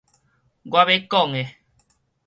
[0.03, 0.05] 我欲
[1.07, 1.51] 講的